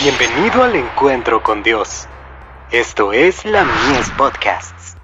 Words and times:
Bienvenido 0.00 0.62
al 0.62 0.76
encuentro 0.76 1.42
con 1.42 1.64
Dios. 1.64 2.06
Esto 2.70 3.12
es 3.12 3.44
la 3.44 3.64
Mies 3.64 4.10
Podcasts. 4.16 4.96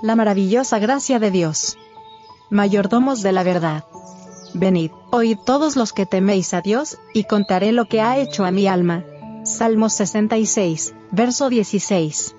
La 0.00 0.16
maravillosa 0.16 0.78
gracia 0.78 1.18
de 1.18 1.30
Dios. 1.30 1.76
Mayordomos 2.48 3.20
de 3.20 3.32
la 3.32 3.42
verdad. 3.42 3.84
Venid, 4.54 4.90
oíd 5.10 5.36
todos 5.44 5.76
los 5.76 5.92
que 5.92 6.06
teméis 6.06 6.54
a 6.54 6.62
Dios, 6.62 6.96
y 7.12 7.24
contaré 7.24 7.72
lo 7.72 7.84
que 7.84 8.00
ha 8.00 8.16
hecho 8.16 8.46
a 8.46 8.50
mi 8.50 8.66
alma. 8.66 9.04
Salmos 9.44 9.92
66, 9.92 10.94
verso 11.10 11.50
16. 11.50 12.35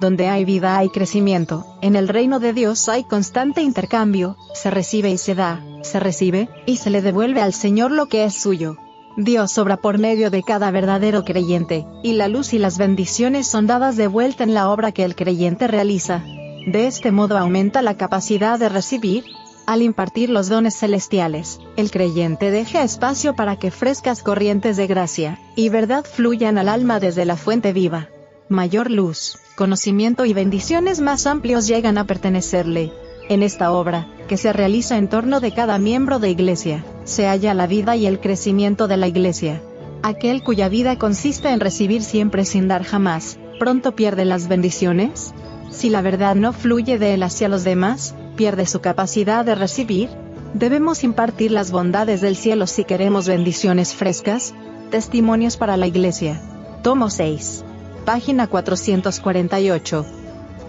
Donde 0.00 0.28
hay 0.28 0.44
vida 0.44 0.78
hay 0.78 0.90
crecimiento, 0.90 1.66
en 1.82 1.96
el 1.96 2.08
reino 2.08 2.38
de 2.38 2.52
Dios 2.52 2.88
hay 2.88 3.04
constante 3.04 3.62
intercambio, 3.62 4.36
se 4.54 4.70
recibe 4.70 5.10
y 5.10 5.18
se 5.18 5.34
da, 5.34 5.60
se 5.82 5.98
recibe, 5.98 6.48
y 6.66 6.76
se 6.76 6.90
le 6.90 7.02
devuelve 7.02 7.42
al 7.42 7.52
Señor 7.52 7.90
lo 7.90 8.06
que 8.06 8.24
es 8.24 8.34
suyo. 8.34 8.76
Dios 9.16 9.58
obra 9.58 9.78
por 9.78 9.98
medio 9.98 10.30
de 10.30 10.44
cada 10.44 10.70
verdadero 10.70 11.24
creyente, 11.24 11.84
y 12.04 12.12
la 12.12 12.28
luz 12.28 12.54
y 12.54 12.58
las 12.58 12.78
bendiciones 12.78 13.48
son 13.48 13.66
dadas 13.66 13.96
de 13.96 14.06
vuelta 14.06 14.44
en 14.44 14.54
la 14.54 14.70
obra 14.70 14.92
que 14.92 15.04
el 15.04 15.16
creyente 15.16 15.66
realiza. 15.66 16.22
De 16.66 16.86
este 16.86 17.10
modo 17.10 17.36
aumenta 17.36 17.82
la 17.82 17.96
capacidad 17.96 18.58
de 18.60 18.68
recibir, 18.68 19.24
al 19.66 19.82
impartir 19.82 20.30
los 20.30 20.48
dones 20.48 20.76
celestiales, 20.76 21.60
el 21.76 21.90
creyente 21.90 22.52
deja 22.52 22.84
espacio 22.84 23.34
para 23.34 23.56
que 23.56 23.72
frescas 23.72 24.22
corrientes 24.22 24.76
de 24.76 24.86
gracia 24.86 25.40
y 25.56 25.68
verdad 25.68 26.04
fluyan 26.04 26.56
al 26.56 26.68
alma 26.68 27.00
desde 27.00 27.24
la 27.24 27.36
fuente 27.36 27.72
viva. 27.72 28.08
Mayor 28.48 28.90
luz, 28.90 29.36
conocimiento 29.58 30.24
y 30.24 30.32
bendiciones 30.34 31.00
más 31.00 31.26
amplios 31.26 31.66
llegan 31.66 31.98
a 31.98 32.04
pertenecerle. 32.04 32.92
En 33.28 33.42
esta 33.42 33.72
obra, 33.72 34.06
que 34.28 34.36
se 34.36 34.52
realiza 34.52 34.96
en 34.96 35.08
torno 35.08 35.40
de 35.40 35.50
cada 35.50 35.80
miembro 35.80 36.20
de 36.20 36.30
iglesia, 36.30 36.84
se 37.02 37.26
halla 37.26 37.54
la 37.54 37.66
vida 37.66 37.96
y 37.96 38.06
el 38.06 38.20
crecimiento 38.20 38.86
de 38.86 38.96
la 38.96 39.08
iglesia. 39.08 39.60
Aquel 40.04 40.44
cuya 40.44 40.68
vida 40.68 40.96
consiste 40.96 41.48
en 41.48 41.58
recibir 41.58 42.04
siempre 42.04 42.44
sin 42.44 42.68
dar 42.68 42.84
jamás, 42.84 43.36
pronto 43.58 43.96
pierde 43.96 44.24
las 44.24 44.46
bendiciones. 44.46 45.34
Si 45.72 45.90
la 45.90 46.02
verdad 46.02 46.36
no 46.36 46.52
fluye 46.52 46.96
de 47.00 47.14
él 47.14 47.24
hacia 47.24 47.48
los 47.48 47.64
demás, 47.64 48.14
pierde 48.36 48.64
su 48.64 48.80
capacidad 48.80 49.44
de 49.44 49.56
recibir. 49.56 50.08
Debemos 50.54 51.02
impartir 51.02 51.50
las 51.50 51.72
bondades 51.72 52.20
del 52.20 52.36
cielo 52.36 52.68
si 52.68 52.84
queremos 52.84 53.26
bendiciones 53.26 53.92
frescas. 53.92 54.54
Testimonios 54.92 55.56
para 55.56 55.76
la 55.76 55.88
iglesia. 55.88 56.40
Tomo 56.84 57.10
6 57.10 57.64
página 58.08 58.46
448. 58.46 60.06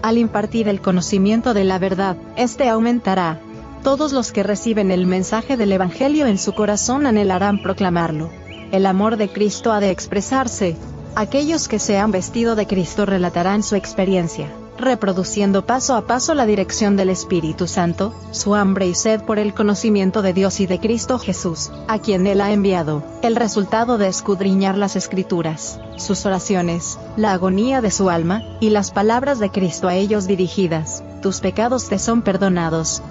Al 0.02 0.18
impartir 0.18 0.68
el 0.68 0.82
conocimiento 0.82 1.54
de 1.54 1.64
la 1.64 1.78
verdad, 1.78 2.18
este 2.36 2.68
aumentará. 2.68 3.40
Todos 3.82 4.12
los 4.12 4.30
que 4.30 4.42
reciben 4.42 4.90
el 4.90 5.06
mensaje 5.06 5.56
del 5.56 5.72
Evangelio 5.72 6.26
en 6.26 6.36
su 6.36 6.52
corazón 6.52 7.06
anhelarán 7.06 7.62
proclamarlo. 7.62 8.28
El 8.72 8.84
amor 8.84 9.16
de 9.16 9.30
Cristo 9.30 9.72
ha 9.72 9.80
de 9.80 9.88
expresarse. 9.88 10.76
Aquellos 11.14 11.66
que 11.66 11.78
se 11.78 11.96
han 11.96 12.10
vestido 12.10 12.56
de 12.56 12.66
Cristo 12.66 13.06
relatarán 13.06 13.62
su 13.62 13.74
experiencia 13.74 14.48
reproduciendo 14.80 15.64
paso 15.64 15.94
a 15.94 16.02
paso 16.02 16.34
la 16.34 16.46
dirección 16.46 16.96
del 16.96 17.10
Espíritu 17.10 17.66
Santo, 17.66 18.14
su 18.30 18.54
hambre 18.54 18.86
y 18.86 18.94
sed 18.94 19.22
por 19.22 19.38
el 19.38 19.54
conocimiento 19.54 20.22
de 20.22 20.32
Dios 20.32 20.60
y 20.60 20.66
de 20.66 20.80
Cristo 20.80 21.18
Jesús, 21.18 21.70
a 21.88 21.98
quien 21.98 22.26
Él 22.26 22.40
ha 22.40 22.52
enviado, 22.52 23.02
el 23.22 23.36
resultado 23.36 23.98
de 23.98 24.08
escudriñar 24.08 24.76
las 24.76 24.96
Escrituras, 24.96 25.78
sus 25.96 26.26
oraciones, 26.26 26.98
la 27.16 27.32
agonía 27.32 27.80
de 27.80 27.90
su 27.90 28.10
alma, 28.10 28.42
y 28.60 28.70
las 28.70 28.90
palabras 28.90 29.38
de 29.38 29.50
Cristo 29.50 29.88
a 29.88 29.94
ellos 29.94 30.26
dirigidas, 30.26 31.04
tus 31.22 31.40
pecados 31.40 31.88
te 31.88 31.98
son 31.98 32.22
perdonados. 32.22 33.02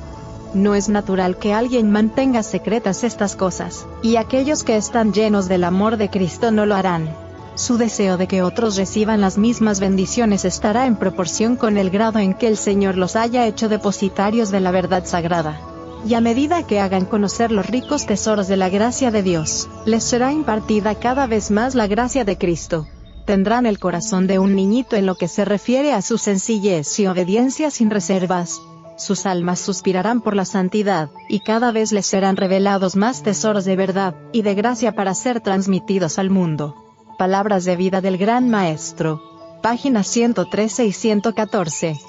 No 0.53 0.75
es 0.75 0.89
natural 0.89 1.37
que 1.37 1.53
alguien 1.53 1.91
mantenga 1.91 2.43
secretas 2.43 3.03
estas 3.03 3.35
cosas, 3.35 3.85
y 4.01 4.15
aquellos 4.15 4.63
que 4.63 4.77
están 4.77 5.13
llenos 5.13 5.47
del 5.47 5.63
amor 5.63 5.97
de 5.97 6.09
Cristo 6.09 6.51
no 6.51 6.65
lo 6.65 6.75
harán 6.75 7.28
su 7.59 7.77
deseo 7.77 8.15
de 8.15 8.27
que 8.27 8.41
otros 8.41 8.77
reciban 8.77 9.19
las 9.19 9.37
mismas 9.37 9.81
bendiciones 9.81 10.45
estará 10.45 10.85
en 10.85 10.95
proporción 10.95 11.57
con 11.57 11.77
el 11.77 11.89
grado 11.89 12.19
en 12.19 12.33
que 12.33 12.47
el 12.47 12.55
Señor 12.55 12.95
los 12.95 13.17
haya 13.17 13.45
hecho 13.47 13.67
depositarios 13.67 14.49
de 14.49 14.61
la 14.61 14.71
verdad 14.71 15.03
sagrada. 15.05 15.59
Y 16.07 16.13
a 16.13 16.21
medida 16.21 16.65
que 16.65 16.79
hagan 16.79 17.03
conocer 17.03 17.51
los 17.51 17.67
ricos 17.67 18.05
tesoros 18.05 18.47
de 18.47 18.55
la 18.55 18.69
gracia 18.69 19.11
de 19.11 19.23
Dios, 19.23 19.67
les 19.85 20.05
será 20.05 20.31
impartida 20.31 20.95
cada 20.95 21.27
vez 21.27 21.51
más 21.51 21.75
la 21.75 21.87
gracia 21.87 22.23
de 22.23 22.37
Cristo. 22.37 22.87
Tendrán 23.25 23.65
el 23.65 23.77
corazón 23.77 24.25
de 24.25 24.39
un 24.39 24.55
niñito 24.55 24.95
en 24.95 25.05
lo 25.05 25.15
que 25.15 25.27
se 25.27 25.43
refiere 25.43 25.91
a 25.91 26.01
su 26.01 26.17
sencillez 26.17 26.97
y 26.97 27.07
obediencia 27.07 27.71
sin 27.71 27.89
reservas. 27.89 28.61
Sus 28.97 29.25
almas 29.25 29.59
suspirarán 29.59 30.21
por 30.21 30.33
la 30.33 30.45
santidad, 30.45 31.09
y 31.27 31.41
cada 31.41 31.73
vez 31.73 31.91
les 31.91 32.05
serán 32.05 32.37
revelados 32.37 32.95
más 32.95 33.21
tesoros 33.21 33.65
de 33.65 33.75
verdad 33.75 34.15
y 34.31 34.43
de 34.43 34.55
gracia 34.55 34.95
para 34.95 35.13
ser 35.13 35.41
transmitidos 35.41 36.19
al 36.19 36.29
mundo. 36.29 36.88
Palabras 37.19 37.65
de 37.65 37.75
vida 37.75 37.99
del 37.99 38.17
Gran 38.17 38.49
Maestro. 38.49 39.21
Páginas 39.61 40.07
113 40.07 40.85
y 40.85 40.93
114. 40.93 41.99